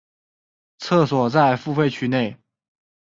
[0.79, 2.35] 厕所在付费区内。